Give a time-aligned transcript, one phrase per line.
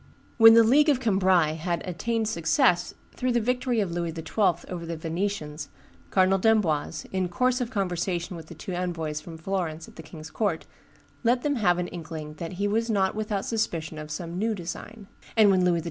[0.37, 4.65] When the League of Cambrai had attained success through the victory of Louis XII.
[4.67, 5.69] over the Venetians,
[6.09, 10.31] Cardinal d'Amboise, in course of conversation with the two envoys from Florence at the king's
[10.31, 10.65] court,
[11.23, 15.05] let them have an inkling "that he was not without suspicion of some new design;"
[15.37, 15.79] and when Louis XII.